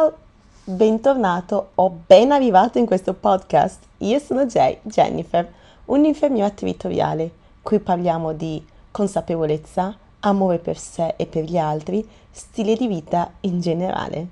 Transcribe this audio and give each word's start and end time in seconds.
Ciao, 0.00 0.16
bentornato 0.64 1.72
o 1.74 1.90
ben 2.06 2.32
arrivato 2.32 2.78
in 2.78 2.86
questo 2.86 3.12
podcast. 3.12 3.82
Io 3.98 4.18
sono 4.18 4.46
Jay, 4.46 4.78
Jennifer, 4.80 5.46
un'infermiera 5.84 6.48
territoriale. 6.48 7.30
Qui 7.60 7.80
parliamo 7.80 8.32
di 8.32 8.64
consapevolezza, 8.90 9.94
amore 10.20 10.56
per 10.56 10.78
sé 10.78 11.12
e 11.18 11.26
per 11.26 11.44
gli 11.44 11.58
altri, 11.58 12.08
stile 12.30 12.76
di 12.76 12.86
vita 12.86 13.30
in 13.40 13.60
generale. 13.60 14.26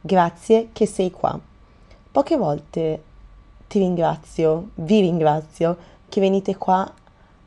Grazie 0.00 0.70
che 0.72 0.86
sei 0.86 1.10
qua. 1.10 1.38
Poche 2.10 2.36
volte 2.38 3.02
ti 3.68 3.78
ringrazio, 3.78 4.70
vi 4.76 5.00
ringrazio 5.00 5.76
che 6.08 6.20
venite 6.20 6.56
qua 6.56 6.90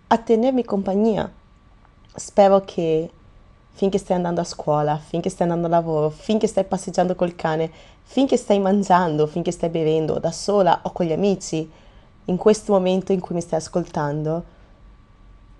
a 0.07 0.17
tenermi 0.19 0.63
compagnia. 0.63 1.27
Spero 2.13 2.61
che 2.63 3.09
finché 3.75 3.97
stai 3.97 4.15
andando 4.15 4.41
a 4.41 4.45
scuola, 4.45 4.97
finché 4.97 5.29
stai 5.29 5.47
andando 5.47 5.67
al 5.67 5.73
lavoro, 5.73 6.09
finché 6.09 6.47
stai 6.47 6.63
passeggiando 6.63 7.15
col 7.15 7.35
cane, 7.35 7.71
finché 8.03 8.37
stai 8.37 8.59
mangiando, 8.59 9.25
finché 9.27 9.51
stai 9.51 9.69
bevendo 9.69 10.19
da 10.19 10.31
sola 10.31 10.79
o 10.83 10.91
con 10.91 11.05
gli 11.05 11.11
amici, 11.11 11.69
in 12.25 12.37
questo 12.37 12.71
momento 12.71 13.11
in 13.11 13.19
cui 13.19 13.35
mi 13.35 13.41
stai 13.41 13.59
ascoltando, 13.59 14.43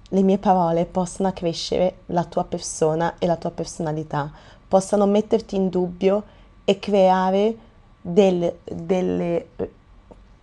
le 0.10 0.22
mie 0.22 0.38
parole 0.38 0.86
possano 0.86 1.30
accrescere 1.30 1.96
la 2.08 2.24
tua 2.24 2.44
persona 2.44 3.16
e 3.18 3.26
la 3.26 3.36
tua 3.36 3.50
personalità, 3.50 4.32
possano 4.68 5.08
metterti 5.08 5.56
in 5.56 5.70
dubbio 5.70 6.24
e 6.66 6.78
creare 6.78 7.58
del, 8.00 8.54
delle 8.64 9.48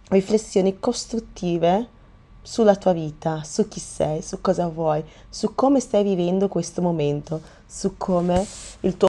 riflessioni 0.08 0.80
costruttive 0.80 1.98
sulla 2.42 2.76
tua 2.76 2.92
vita, 2.92 3.42
su 3.42 3.68
chi 3.68 3.80
sei, 3.80 4.22
su 4.22 4.40
cosa 4.40 4.68
vuoi, 4.68 5.04
su 5.28 5.54
come 5.54 5.80
stai 5.80 6.02
vivendo 6.02 6.48
questo 6.48 6.82
momento, 6.82 7.40
su 7.66 7.96
come 7.96 8.46
il 8.80 8.96
tuo 8.96 9.08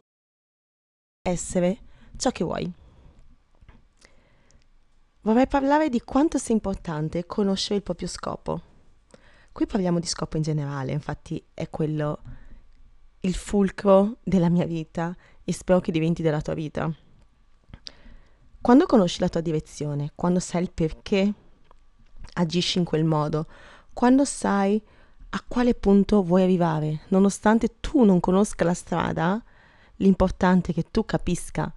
essere 1.27 1.77
ciò 2.17 2.29
che 2.31 2.43
vuoi. 2.43 2.71
Vorrei 5.21 5.47
parlare 5.47 5.89
di 5.89 6.01
quanto 6.01 6.37
sia 6.37 6.55
importante 6.55 7.25
conoscere 7.25 7.75
il 7.75 7.83
proprio 7.83 8.07
scopo. 8.07 8.61
Qui 9.51 9.65
parliamo 9.65 9.99
di 9.99 10.07
scopo 10.07 10.37
in 10.37 10.43
generale, 10.43 10.91
infatti 10.91 11.43
è 11.53 11.69
quello 11.69 12.19
il 13.21 13.35
fulcro 13.35 14.17
della 14.23 14.49
mia 14.49 14.65
vita 14.65 15.15
e 15.43 15.53
spero 15.53 15.79
che 15.79 15.91
diventi 15.91 16.21
della 16.21 16.41
tua 16.41 16.53
vita. 16.53 16.91
Quando 18.61 18.85
conosci 18.85 19.19
la 19.19 19.29
tua 19.29 19.41
direzione, 19.41 20.11
quando 20.15 20.39
sai 20.39 20.63
il 20.63 20.71
perché 20.71 21.33
agisci 22.33 22.77
in 22.77 22.83
quel 22.83 23.03
modo, 23.03 23.47
quando 23.93 24.25
sai 24.25 24.81
a 25.33 25.43
quale 25.47 25.73
punto 25.73 26.23
vuoi 26.23 26.43
arrivare, 26.43 27.01
nonostante 27.09 27.79
tu 27.79 28.03
non 28.03 28.19
conosca 28.19 28.65
la 28.65 28.73
strada, 28.73 29.41
l'importante 29.97 30.71
è 30.71 30.73
che 30.73 30.87
tu 30.91 31.05
capisca 31.05 31.71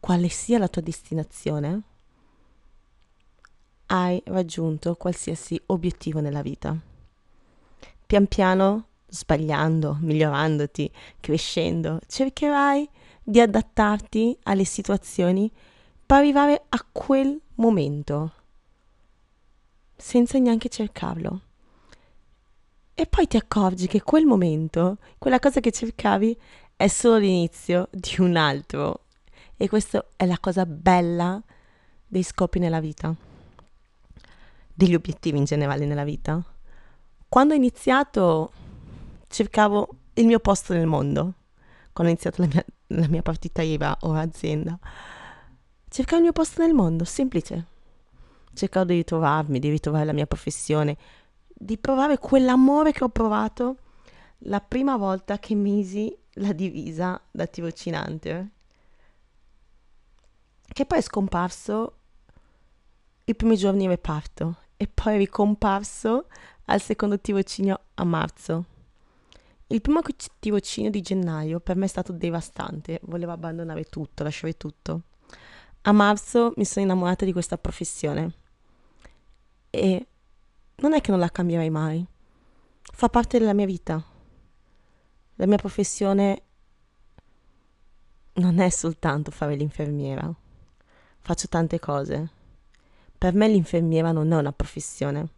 quale 0.00 0.28
sia 0.28 0.58
la 0.58 0.68
tua 0.68 0.82
destinazione, 0.82 1.82
hai 3.86 4.20
raggiunto 4.26 4.94
qualsiasi 4.96 5.60
obiettivo 5.66 6.20
nella 6.20 6.42
vita. 6.42 6.76
Pian 8.06 8.26
piano, 8.26 8.86
sbagliando, 9.06 9.98
migliorandoti, 10.00 10.90
crescendo, 11.20 12.00
cercherai 12.06 12.88
di 13.22 13.40
adattarti 13.40 14.38
alle 14.44 14.64
situazioni 14.64 15.50
per 16.04 16.18
arrivare 16.18 16.64
a 16.68 16.86
quel 16.90 17.40
momento 17.56 18.32
senza 19.98 20.38
neanche 20.38 20.68
cercarlo. 20.68 21.40
E 22.94 23.06
poi 23.06 23.26
ti 23.26 23.36
accorgi 23.36 23.86
che 23.86 24.02
quel 24.02 24.24
momento, 24.24 24.98
quella 25.18 25.38
cosa 25.38 25.60
che 25.60 25.70
cercavi, 25.70 26.36
è 26.76 26.88
solo 26.88 27.18
l'inizio 27.18 27.88
di 27.90 28.16
un 28.18 28.36
altro. 28.36 29.04
E 29.56 29.68
questa 29.68 30.04
è 30.16 30.24
la 30.24 30.38
cosa 30.38 30.64
bella 30.64 31.42
dei 32.06 32.22
scopi 32.22 32.58
nella 32.58 32.80
vita, 32.80 33.14
degli 34.72 34.94
obiettivi 34.94 35.38
in 35.38 35.44
generale 35.44 35.84
nella 35.84 36.04
vita. 36.04 36.42
Quando 37.28 37.54
ho 37.54 37.56
iniziato 37.56 38.52
cercavo 39.28 39.88
il 40.14 40.26
mio 40.26 40.38
posto 40.38 40.72
nel 40.72 40.86
mondo, 40.86 41.34
quando 41.92 42.12
ho 42.12 42.16
iniziato 42.16 42.42
la 42.42 42.48
mia, 42.48 42.64
la 42.88 43.08
mia 43.08 43.22
partita 43.22 43.62
IVA 43.62 43.98
o 44.02 44.12
azienda. 44.14 44.78
Cercavo 45.88 46.16
il 46.16 46.22
mio 46.22 46.32
posto 46.32 46.62
nel 46.62 46.74
mondo, 46.74 47.04
semplice 47.04 47.76
cercavo 48.58 48.84
di 48.86 48.94
ritrovarmi, 48.94 49.58
di 49.58 49.70
ritrovare 49.70 50.04
la 50.04 50.12
mia 50.12 50.26
professione, 50.26 50.96
di 51.48 51.78
provare 51.78 52.18
quell'amore 52.18 52.92
che 52.92 53.04
ho 53.04 53.08
provato 53.08 53.78
la 54.42 54.60
prima 54.60 54.96
volta 54.96 55.38
che 55.38 55.54
misi 55.54 56.16
la 56.34 56.52
divisa 56.52 57.20
da 57.30 57.46
tirocinante, 57.46 58.50
che 60.72 60.86
poi 60.86 60.98
è 60.98 61.02
scomparso 61.02 61.96
i 63.24 63.34
primi 63.34 63.56
giorni 63.56 63.84
in 63.84 63.90
reparto 63.90 64.56
e 64.76 64.86
poi 64.86 65.14
è 65.14 65.18
ricomparso 65.18 66.26
al 66.66 66.80
secondo 66.80 67.18
tirocinio 67.18 67.80
a 67.94 68.04
marzo. 68.04 68.64
Il 69.66 69.82
primo 69.82 70.00
tirocinio 70.38 70.90
di 70.90 71.02
gennaio 71.02 71.60
per 71.60 71.76
me 71.76 71.86
è 71.86 71.88
stato 71.88 72.12
devastante, 72.12 73.00
volevo 73.04 73.32
abbandonare 73.32 73.84
tutto, 73.84 74.22
lasciare 74.22 74.56
tutto. 74.56 75.02
A 75.82 75.92
marzo 75.92 76.52
mi 76.56 76.64
sono 76.64 76.84
innamorata 76.84 77.24
di 77.24 77.32
questa 77.32 77.58
professione 77.58 78.37
e 79.70 80.06
non 80.76 80.94
è 80.94 81.00
che 81.00 81.10
non 81.10 81.20
la 81.20 81.30
cambierei 81.30 81.70
mai. 81.70 82.06
Fa 82.82 83.08
parte 83.08 83.38
della 83.38 83.52
mia 83.52 83.66
vita. 83.66 84.02
La 85.34 85.46
mia 85.46 85.56
professione 85.56 86.42
non 88.34 88.58
è 88.58 88.68
soltanto 88.70 89.30
fare 89.30 89.54
l'infermiera. 89.56 90.32
Faccio 91.18 91.48
tante 91.48 91.78
cose. 91.78 92.30
Per 93.16 93.34
me 93.34 93.48
l'infermiera 93.48 94.12
non 94.12 94.32
è 94.32 94.36
una 94.36 94.52
professione. 94.52 95.28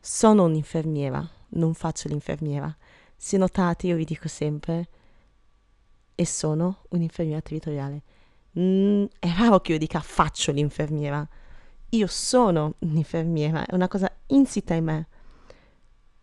Sono 0.00 0.44
un'infermiera, 0.44 1.26
non 1.50 1.74
faccio 1.74 2.08
l'infermiera. 2.08 2.74
Se 3.16 3.36
notate, 3.36 3.86
io 3.86 3.96
vi 3.96 4.04
dico 4.04 4.28
sempre, 4.28 4.88
e 6.14 6.26
sono 6.26 6.84
un'infermiera 6.90 7.40
territoriale. 7.40 8.02
Mm, 8.58 9.04
è 9.18 9.28
raro 9.36 9.60
che 9.60 9.72
io 9.72 9.78
dica 9.78 10.00
faccio 10.00 10.52
l'infermiera 10.52 11.26
io 11.96 12.06
sono 12.06 12.74
un'infermiera, 12.80 13.66
è 13.66 13.74
una 13.74 13.88
cosa 13.88 14.10
insita 14.28 14.74
in 14.74 14.84
me, 14.84 15.06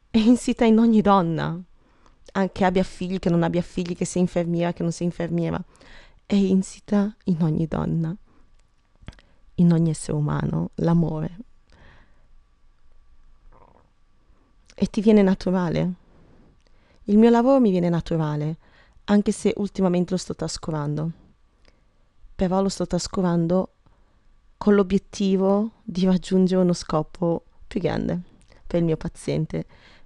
è 0.09 0.17
insita 0.17 0.65
in 0.65 0.77
ogni 0.77 1.01
donna, 1.01 1.59
anche 2.33 2.65
abbia 2.65 2.83
figli, 2.83 3.19
che 3.19 3.29
non 3.29 3.43
abbia 3.43 3.61
figli, 3.61 3.95
che 3.95 4.05
sia 4.05 4.21
infermiera, 4.21 4.73
che 4.73 4.83
non 4.83 4.91
sia 4.91 5.05
infermiera, 5.05 5.61
è 6.25 6.35
insita 6.35 7.15
in 7.25 7.37
ogni 7.41 7.67
donna, 7.67 8.15
in 9.55 9.71
ogni 9.71 9.89
essere 9.89 10.17
umano, 10.17 10.71
l'amore. 10.75 11.37
E 14.73 14.85
ti 14.87 15.01
viene 15.01 15.21
naturale. 15.21 15.93
Il 17.05 17.17
mio 17.17 17.29
lavoro 17.29 17.59
mi 17.59 17.69
viene 17.69 17.89
naturale, 17.89 18.57
anche 19.05 19.31
se 19.31 19.53
ultimamente 19.57 20.11
lo 20.11 20.17
sto 20.17 20.35
trascurando. 20.35 21.11
Però 22.35 22.61
lo 22.61 22.69
sto 22.69 22.87
trascurando 22.87 23.73
con 24.61 24.75
l'obiettivo 24.75 25.71
di 25.81 26.05
raggiungere 26.05 26.61
uno 26.61 26.73
scopo 26.73 27.45
più 27.65 27.79
grande 27.79 28.21
per 28.67 28.77
il 28.77 28.85
mio 28.85 28.95
paziente. 28.95 29.65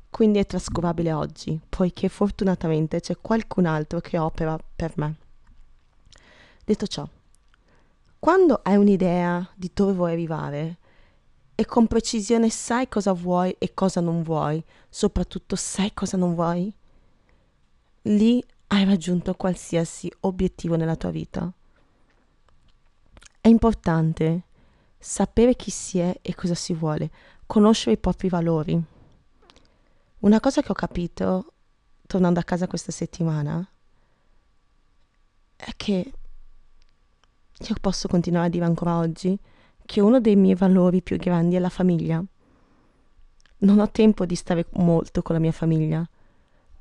Quindi 0.10 0.40
è 0.40 0.46
trascurabile 0.46 1.12
oggi, 1.12 1.60
poiché 1.68 2.08
fortunatamente 2.08 3.02
c'è 3.02 3.18
qualcun 3.20 3.66
altro 3.66 4.00
che 4.00 4.18
opera 4.18 4.58
per 4.74 4.94
me. 4.96 5.16
Detto 6.64 6.88
ciò, 6.88 7.06
quando 8.18 8.62
hai 8.64 8.78
un'idea 8.78 9.46
di 9.56 9.72
dove 9.74 9.92
vuoi 9.92 10.14
arrivare 10.14 10.78
e 11.54 11.66
con 11.66 11.88
precisione 11.88 12.50
sai 12.50 12.88
cosa 12.88 13.12
vuoi 13.12 13.54
e 13.60 13.74
cosa 13.74 14.00
non 14.00 14.24
vuoi, 14.24 14.64
soprattutto 14.88 15.58
sai 15.58 15.94
cosa 15.94 16.16
non 16.16 16.34
vuoi, 16.34 16.74
lì 18.04 18.42
hai 18.68 18.86
raggiunto 18.86 19.34
qualsiasi 19.34 20.10
obiettivo 20.22 20.78
nella 20.78 20.96
tua 20.96 21.10
vita. 21.10 21.52
È 23.42 23.48
importante 23.48 24.45
sapere 25.06 25.56
chi 25.56 25.70
si 25.70 26.00
è 26.00 26.18
e 26.20 26.34
cosa 26.34 26.56
si 26.56 26.74
vuole, 26.74 27.12
conoscere 27.46 27.92
i 27.92 27.98
propri 28.00 28.28
valori. 28.28 28.84
Una 30.22 30.40
cosa 30.40 30.64
che 30.64 30.72
ho 30.72 30.74
capito 30.74 31.54
tornando 32.08 32.40
a 32.40 32.44
casa 32.44 32.66
questa 32.66 32.92
settimana 32.92 33.64
è 35.56 35.72
che 35.78 36.12
io 37.58 37.76
posso 37.80 38.08
continuare 38.08 38.48
a 38.48 38.50
dire 38.50 38.66
ancora 38.66 38.98
oggi 38.98 39.38
che 39.86 40.02
uno 40.02 40.20
dei 40.20 40.36
miei 40.36 40.56
valori 40.56 41.04
più 41.04 41.18
grandi 41.18 41.56
è 41.56 41.60
la 41.60 41.70
famiglia. 41.70 42.24
Non 43.58 43.80
ho 43.80 43.92
tempo 43.92 44.26
di 44.26 44.36
stare 44.36 44.66
molto 44.72 45.22
con 45.22 45.36
la 45.36 45.42
mia 45.42 45.52
famiglia, 45.52 46.04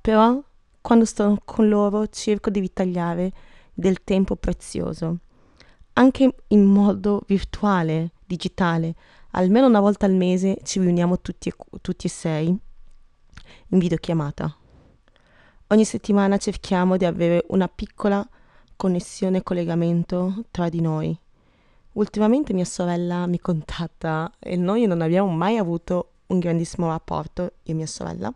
però 0.00 0.42
quando 0.80 1.04
sto 1.04 1.42
con 1.44 1.68
loro 1.68 2.06
cerco 2.08 2.48
di 2.48 2.60
ritagliare 2.60 3.32
del 3.74 4.02
tempo 4.02 4.34
prezioso 4.34 5.18
anche 5.94 6.34
in 6.48 6.64
modo 6.64 7.22
virtuale, 7.26 8.12
digitale. 8.26 8.94
Almeno 9.32 9.66
una 9.66 9.80
volta 9.80 10.06
al 10.06 10.14
mese 10.14 10.58
ci 10.62 10.80
riuniamo 10.80 11.20
tutti 11.20 11.48
e, 11.48 11.54
tutti 11.80 12.06
e 12.06 12.10
sei 12.10 12.46
in 12.46 13.78
videochiamata. 13.78 14.56
Ogni 15.68 15.84
settimana 15.84 16.36
cerchiamo 16.36 16.96
di 16.96 17.04
avere 17.04 17.44
una 17.48 17.68
piccola 17.68 18.26
connessione 18.76 19.38
e 19.38 19.42
collegamento 19.42 20.44
tra 20.50 20.68
di 20.68 20.80
noi. 20.80 21.18
Ultimamente 21.92 22.52
mia 22.52 22.64
sorella 22.64 23.26
mi 23.26 23.38
contatta 23.38 24.32
e 24.38 24.56
noi 24.56 24.86
non 24.86 25.00
abbiamo 25.00 25.30
mai 25.30 25.58
avuto 25.58 26.10
un 26.26 26.38
grandissimo 26.38 26.88
rapporto, 26.88 27.42
io 27.42 27.50
e 27.62 27.74
mia 27.74 27.86
sorella, 27.86 28.32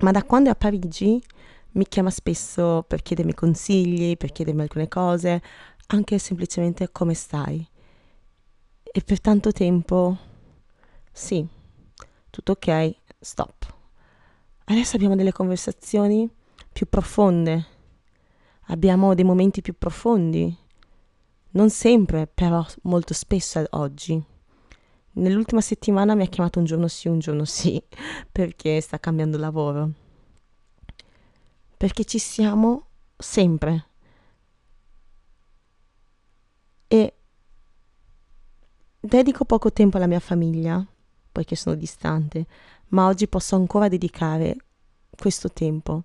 ma 0.00 0.10
da 0.10 0.22
quando 0.24 0.48
è 0.48 0.52
a 0.52 0.54
Parigi 0.54 1.22
mi 1.72 1.86
chiama 1.86 2.10
spesso 2.10 2.84
per 2.86 3.02
chiedermi 3.02 3.34
consigli, 3.34 4.16
per 4.16 4.32
chiedermi 4.32 4.62
alcune 4.62 4.88
cose, 4.88 5.42
anche 5.88 6.18
semplicemente 6.18 6.90
come 6.90 7.14
stai. 7.14 7.66
E 8.98 9.02
per 9.04 9.20
tanto 9.20 9.52
tempo, 9.52 10.16
sì, 11.12 11.46
tutto 12.30 12.50
ok, 12.50 12.96
stop. 13.20 13.72
Adesso 14.64 14.96
abbiamo 14.96 15.14
delle 15.14 15.30
conversazioni 15.30 16.28
più 16.72 16.88
profonde, 16.88 17.64
abbiamo 18.62 19.14
dei 19.14 19.22
momenti 19.22 19.62
più 19.62 19.78
profondi, 19.78 20.52
non 21.50 21.70
sempre, 21.70 22.26
però 22.26 22.66
molto 22.82 23.14
spesso 23.14 23.64
oggi. 23.70 24.20
Nell'ultima 25.12 25.60
settimana 25.60 26.16
mi 26.16 26.24
ha 26.24 26.28
chiamato 26.28 26.58
un 26.58 26.64
giorno 26.64 26.88
sì, 26.88 27.06
un 27.06 27.20
giorno 27.20 27.44
sì, 27.44 27.80
perché 28.32 28.80
sta 28.80 28.98
cambiando 28.98 29.38
lavoro. 29.38 29.92
Perché 31.76 32.04
ci 32.04 32.18
siamo 32.18 32.86
sempre. 33.16 33.86
E 36.88 37.12
dedico 39.00 39.44
poco 39.44 39.72
tempo 39.72 39.96
alla 39.96 40.06
mia 40.06 40.20
famiglia, 40.20 40.84
poiché 41.30 41.56
sono 41.56 41.74
distante, 41.74 42.46
ma 42.88 43.06
oggi 43.06 43.28
posso 43.28 43.56
ancora 43.56 43.88
dedicare 43.88 44.56
questo 45.10 45.50
tempo. 45.50 46.02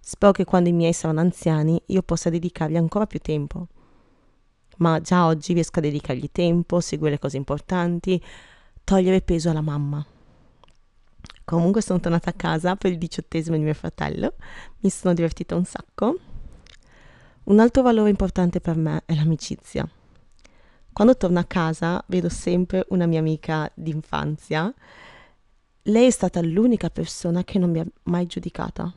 Spero 0.00 0.32
che 0.32 0.44
quando 0.44 0.68
i 0.68 0.72
miei 0.72 0.92
saranno 0.92 1.20
anziani 1.20 1.80
io 1.86 2.02
possa 2.02 2.30
dedicargli 2.30 2.76
ancora 2.76 3.06
più 3.06 3.20
tempo 3.20 3.68
ma 4.82 5.00
già 5.00 5.26
oggi 5.26 5.52
riesco 5.52 5.78
a 5.78 5.82
dedicargli 5.82 6.28
tempo, 6.30 6.80
seguire 6.80 7.14
le 7.14 7.20
cose 7.20 7.36
importanti, 7.36 8.22
togliere 8.84 9.22
peso 9.22 9.50
alla 9.50 9.60
mamma. 9.60 10.04
Comunque 11.44 11.82
sono 11.82 12.00
tornata 12.00 12.30
a 12.30 12.34
casa 12.34 12.76
per 12.76 12.92
il 12.92 12.98
diciottesimo 12.98 13.56
di 13.56 13.62
mio 13.62 13.74
fratello, 13.74 14.34
mi 14.80 14.90
sono 14.90 15.14
divertita 15.14 15.54
un 15.54 15.64
sacco. 15.64 16.18
Un 17.44 17.58
altro 17.58 17.82
valore 17.82 18.10
importante 18.10 18.60
per 18.60 18.76
me 18.76 19.02
è 19.04 19.14
l'amicizia. 19.14 19.88
Quando 20.92 21.16
torno 21.16 21.38
a 21.38 21.44
casa 21.44 22.02
vedo 22.08 22.28
sempre 22.28 22.84
una 22.90 23.06
mia 23.06 23.18
amica 23.18 23.70
d'infanzia. 23.74 24.72
Lei 25.84 26.06
è 26.06 26.10
stata 26.10 26.42
l'unica 26.42 26.90
persona 26.90 27.44
che 27.44 27.58
non 27.58 27.70
mi 27.70 27.80
ha 27.80 27.86
mai 28.04 28.26
giudicata. 28.26 28.92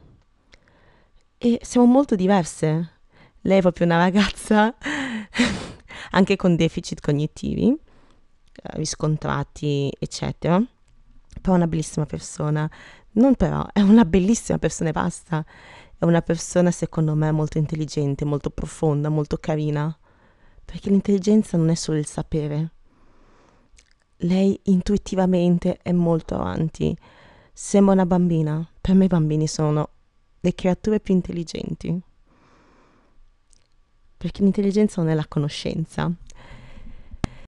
E 1.37 1.59
siamo 1.61 1.87
molto 1.87 2.15
diverse. 2.15 2.91
Lei 3.41 3.59
è 3.59 3.61
proprio 3.61 3.85
una 3.85 3.97
ragazza 3.97 4.75
anche 6.11 6.35
con 6.35 6.55
deficit 6.55 6.99
cognitivi 6.99 7.67
eh, 7.67 7.77
riscontrati, 8.77 9.89
eccetera. 9.97 10.61
Però 11.41 11.53
è 11.53 11.57
una 11.57 11.67
bellissima 11.67 12.05
persona. 12.05 12.69
Non 13.13 13.35
però, 13.35 13.65
è 13.71 13.79
una 13.79 14.03
bellissima 14.03 14.57
persona 14.57 14.89
e 14.89 14.93
basta. 14.93 15.45
È 15.97 16.03
una 16.03 16.21
persona, 16.21 16.71
secondo 16.71 17.15
me, 17.15 17.31
molto 17.31 17.57
intelligente, 17.57 18.25
molto 18.25 18.49
profonda, 18.49 19.07
molto 19.07 19.37
carina. 19.37 19.97
Perché 20.65 20.89
l'intelligenza 20.89 21.57
non 21.57 21.69
è 21.69 21.75
solo 21.75 21.97
il 21.97 22.07
sapere. 22.07 22.71
Lei 24.17 24.59
intuitivamente 24.63 25.77
è 25.81 25.91
molto 25.91 26.35
avanti. 26.35 26.97
Sembra 27.53 27.93
una 27.93 28.05
bambina. 28.05 28.67
Per 28.81 28.95
me 28.95 29.05
i 29.05 29.07
bambini 29.09 29.47
sono 29.47 29.89
le 30.39 30.53
creature 30.53 30.99
più 30.99 31.13
intelligenti 31.13 32.03
perché 34.25 34.41
l'intelligenza 34.41 35.03
non 35.03 35.11
è 35.11 35.13
la 35.13 35.27
conoscenza. 35.27 36.11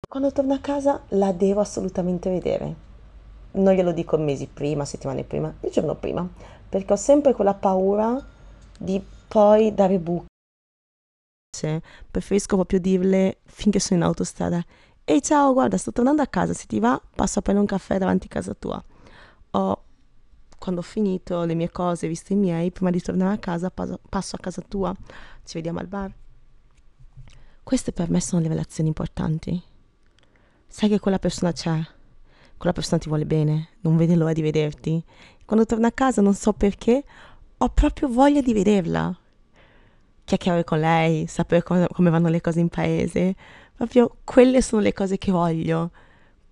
Quando 0.07 0.31
torno 0.31 0.53
a 0.53 0.59
casa 0.59 1.01
la 1.09 1.31
devo 1.31 1.59
assolutamente 1.59 2.29
vedere. 2.29 2.85
Non 3.53 3.73
glielo 3.73 3.91
dico 3.91 4.15
mesi 4.17 4.45
prima, 4.45 4.85
settimane 4.85 5.23
prima, 5.23 5.51
il 5.61 5.71
giorno 5.71 5.95
prima, 5.95 6.27
perché 6.69 6.93
ho 6.93 6.97
sempre 6.97 7.33
quella 7.33 7.55
paura 7.55 8.23
di 8.77 9.01
poi 9.27 9.73
dare 9.73 9.97
buche. 11.57 11.81
Preferisco 12.09 12.55
proprio 12.55 12.79
dirle 12.79 13.39
finché 13.45 13.79
sono 13.79 13.99
in 13.99 14.05
autostrada. 14.05 14.63
Ehi 15.03 15.21
ciao, 15.21 15.53
guarda, 15.53 15.77
sto 15.77 15.91
tornando 15.91 16.21
a 16.21 16.27
casa, 16.27 16.53
se 16.53 16.65
ti 16.67 16.79
va 16.79 17.01
passo 17.15 17.39
a 17.39 17.41
prendere 17.41 17.67
un 17.67 17.77
caffè 17.77 17.97
davanti 17.97 18.27
a 18.27 18.29
casa 18.29 18.53
tua. 18.53 18.83
O 19.51 19.83
quando 20.57 20.81
ho 20.81 20.83
finito 20.83 21.43
le 21.43 21.53
mie 21.53 21.71
cose, 21.71 22.07
visto 22.07 22.33
i 22.33 22.35
miei, 22.35 22.71
prima 22.71 22.91
di 22.91 23.01
tornare 23.01 23.35
a 23.35 23.37
casa 23.37 23.69
passo 23.71 24.35
a 24.35 24.39
casa 24.39 24.61
tua, 24.67 24.93
ci 25.43 25.53
vediamo 25.53 25.79
al 25.79 25.87
bar. 25.87 26.13
Queste 27.63 27.91
per 27.91 28.09
me 28.09 28.21
sono 28.21 28.41
le 28.41 28.47
relazioni 28.47 28.89
importanti. 28.89 29.61
Sai 30.67 30.89
che 30.89 30.99
quella 30.99 31.19
persona 31.19 31.51
c'è, 31.51 31.79
quella 32.57 32.73
persona 32.73 32.99
ti 32.99 33.07
vuole 33.07 33.25
bene, 33.25 33.69
non 33.81 33.95
vede 33.95 34.15
l'ora 34.15 34.33
di 34.33 34.41
vederti. 34.41 35.03
Quando 35.45 35.65
torno 35.65 35.87
a 35.87 35.91
casa 35.91 36.21
non 36.21 36.33
so 36.33 36.51
perché, 36.53 37.03
ho 37.57 37.69
proprio 37.69 38.09
voglia 38.09 38.41
di 38.41 38.53
vederla. 38.53 39.17
Chiacchierare 40.27 40.65
con 40.65 40.81
lei, 40.81 41.25
sapere 41.25 41.63
come, 41.63 41.87
come 41.89 42.09
vanno 42.09 42.27
le 42.27 42.41
cose 42.41 42.59
in 42.59 42.67
paese. 42.67 43.33
Proprio 43.73 44.17
quelle 44.25 44.61
sono 44.61 44.81
le 44.81 44.91
cose 44.91 45.17
che 45.17 45.31
voglio. 45.31 45.91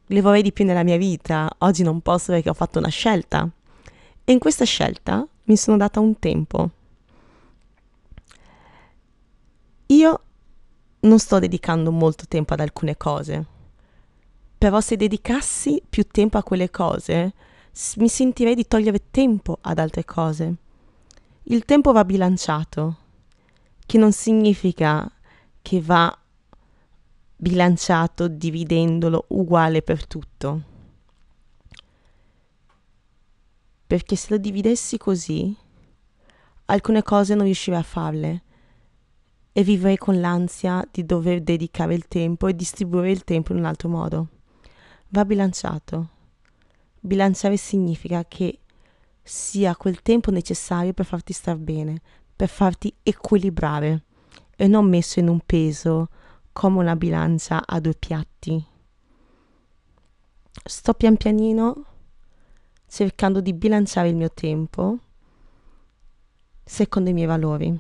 Le 0.06 0.22
vorrei 0.22 0.42
di 0.42 0.54
più 0.54 0.64
nella 0.64 0.84
mia 0.84 0.96
vita. 0.96 1.54
Oggi 1.58 1.84
non 1.84 2.00
posso 2.00 2.32
perché 2.32 2.50
ho 2.50 2.54
fatto 2.54 2.80
una 2.80 2.88
scelta. 2.88 3.46
E 4.24 4.32
in 4.32 4.40
questa 4.40 4.64
scelta 4.64 5.28
mi 5.44 5.58
sono 5.58 5.76
data 5.76 6.00
un 6.00 6.18
tempo. 6.20 6.70
Io 9.88 10.20
non 11.02 11.20
sto 11.20 11.40
dedicando 11.40 11.92
molto 11.92 12.24
tempo 12.30 12.54
ad 12.54 12.62
alcune 12.62 12.96
cose. 12.96 13.46
Però 14.58 14.80
se 14.80 14.96
dedicassi 14.96 15.84
più 15.88 16.08
tempo 16.08 16.38
a 16.38 16.44
quelle 16.44 16.72
cose, 16.72 17.34
mi 17.98 18.08
sentirei 18.08 18.56
di 18.56 18.68
togliere 18.68 19.02
tempo 19.12 19.58
ad 19.60 19.80
altre 19.80 20.06
cose. 20.06 20.54
Il 21.44 21.66
tempo 21.66 21.92
va 21.92 22.06
bilanciato, 22.06 23.00
che 23.86 23.98
non 23.98 24.12
significa 24.12 25.10
che 25.62 25.82
va 25.82 26.18
bilanciato 27.38 28.28
dividendolo 28.28 29.26
uguale 29.30 29.82
per 29.82 30.08
tutto. 30.08 30.74
Perché 33.88 34.16
se 34.16 34.28
lo 34.32 34.38
dividessi 34.38 34.98
così, 34.98 35.56
alcune 36.66 37.04
cose 37.04 37.36
non 37.36 37.46
riuscirei 37.46 37.80
a 37.80 37.84
farle 37.84 38.44
e 39.52 39.64
vivrei 39.64 39.98
con 39.98 40.20
l'ansia 40.20 40.86
di 40.92 41.06
dover 41.06 41.42
dedicare 41.42 41.94
il 41.94 42.08
tempo 42.08 42.48
e 42.48 42.56
distribuire 42.56 43.12
il 43.12 43.24
tempo 43.24 43.52
in 43.52 43.60
un 43.60 43.66
altro 43.66 43.88
modo. 43.88 44.28
Va 45.10 45.24
bilanciato. 45.24 46.10
Bilanciare 47.00 47.56
significa 47.58 48.26
che 48.26 48.60
sia 49.22 49.76
quel 49.76 50.02
tempo 50.02 50.32
necessario 50.32 50.94
per 50.94 51.06
farti 51.06 51.32
star 51.32 51.58
bene, 51.58 52.02
per 52.36 52.50
farti 52.50 52.94
equilibrare. 53.04 54.04
E 54.56 54.68
non 54.68 54.88
messo 54.88 55.20
in 55.20 55.28
un 55.28 55.40
peso 55.46 56.10
come 56.52 56.80
una 56.80 56.96
bilancia 56.96 57.64
a 57.66 57.80
due 57.80 57.94
piatti. 57.94 58.66
Sto 60.64 60.94
pian 60.94 61.18
pianino 61.18 61.86
cercando 62.88 63.42
di 63.42 63.54
bilanciare 63.54 64.10
il 64.10 64.16
mio 64.16 64.32
tempo 64.32 65.00
secondo 66.64 67.10
i 67.10 67.14
miei 67.14 67.28
valori. 67.28 67.78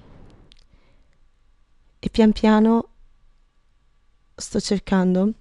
E 2.00 2.10
pian 2.10 2.32
piano 2.34 2.90
sto 4.36 4.60
cercando 4.60 5.34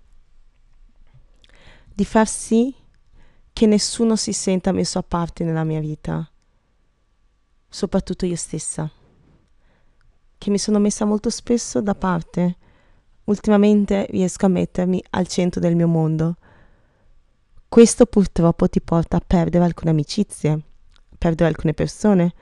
di 1.92 2.04
far 2.04 2.28
sì 2.28 2.75
che 3.52 3.66
nessuno 3.66 4.16
si 4.16 4.33
senta 4.33 4.73
messo 4.73 4.99
a 4.99 5.02
parte 5.02 5.44
nella 5.44 5.64
mia 5.64 5.80
vita, 5.80 6.28
soprattutto 7.68 8.26
io 8.26 8.37
stessa, 8.37 8.90
che 10.45 10.51
mi 10.51 10.59
sono 10.59 10.79
messa 10.79 11.07
molto 11.07 11.31
spesso 11.31 11.81
da 11.81 11.95
parte. 11.95 12.57
Ultimamente 13.25 14.07
riesco 14.11 14.45
a 14.45 14.51
mettermi 14.51 15.03
al 15.13 15.27
centro 15.27 15.59
del 15.59 15.75
mio 15.75 15.89
mondo. 15.89 16.37
Questo 17.67 18.05
purtroppo 18.05 18.69
ti 18.69 18.83
porta 18.83 19.17
a 19.17 19.23
perdere 19.27 19.65
alcune 19.65 19.93
amicizie, 19.93 20.61
perdere 21.17 21.49
alcune 21.49 21.73
persone, 21.73 22.35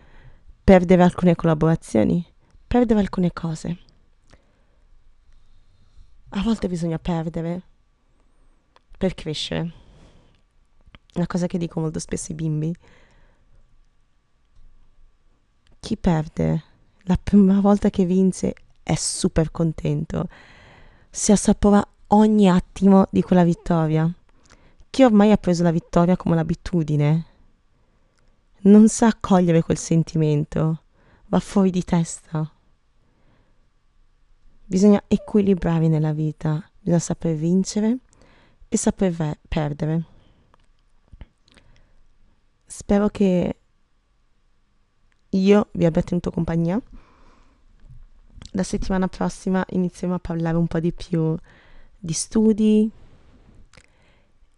perdere 0.65 1.05
alcune 1.05 1.37
collaborazioni, 1.37 2.27
perdere 2.67 2.99
alcune 2.99 3.33
cose. 3.33 3.79
A 6.31 6.43
volte 6.43 6.67
bisogna 6.67 6.99
perdere 6.99 7.63
per 8.99 9.15
crescere. 9.15 9.73
Una 11.15 11.27
cosa 11.29 11.47
che 11.47 11.57
dico 11.57 11.79
molto 11.79 12.01
spesso 12.01 12.33
ai 12.33 12.35
bimbi. 12.35 12.75
Chi 15.79 15.97
perde 15.97 16.71
la 17.05 17.19
prima 17.23 17.61
volta 17.61 17.91
che 17.91 18.05
vince 18.05 18.55
è 18.83 18.95
super 18.95 19.51
contento. 19.51 20.29
Si 21.11 21.33
assapora 21.33 21.87
ogni 22.09 22.49
attimo 22.49 23.07
di 23.11 23.23
quella 23.23 23.45
vittoria. 23.45 24.11
Chi 24.91 25.05
ormai 25.05 25.33
ha 25.33 25.37
preso 25.37 25.63
la 25.63 25.71
vittoria 25.71 26.17
come 26.17 26.35
un'abitudine 26.35 27.27
non 28.65 28.89
sa 28.89 29.09
accogliere 29.09 29.63
quel 29.63 29.79
sentimento, 29.79 30.83
va 31.27 31.41
fuori 31.41 31.71
di 31.71 31.83
testa. 31.83 32.49
Bisogna 34.65 35.03
equilibrare 35.09 35.89
nella 35.89 36.13
vita, 36.13 36.63
bisogna 36.79 37.01
saper 37.01 37.35
vincere 37.35 37.99
e 38.69 38.77
saper 38.77 39.39
perdere. 39.49 40.05
Spero 42.65 43.09
che 43.09 43.57
io 45.33 45.69
vi 45.73 45.85
abbia 45.85 46.03
tenuto 46.03 46.31
compagnia. 46.31 46.81
La 48.53 48.63
settimana 48.63 49.09
prossima 49.09 49.65
inizieremo 49.71 50.15
a 50.15 50.19
parlare 50.19 50.57
un 50.57 50.67
po' 50.67 50.81
di 50.81 50.93
più 50.93 51.37
di 51.99 52.13
studi 52.13 52.91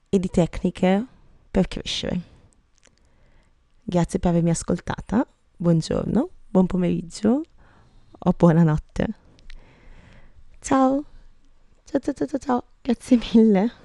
e 0.09 0.19
di 0.19 0.29
tecniche 0.29 1.07
per 1.51 1.69
crescere. 1.69 2.21
Grazie 3.83 4.19
per 4.19 4.31
avermi 4.31 4.51
ascoltata. 4.51 5.27
Buongiorno, 5.57 6.29
buon 6.49 6.67
pomeriggio 6.67 7.43
o 8.19 8.35
buonanotte. 8.37 9.07
Ciao. 10.61 11.05
Ciao 11.85 12.01
ciao 12.01 12.27
ciao 12.27 12.39
ciao. 12.39 12.65
Grazie 12.81 13.19
mille. 13.33 13.83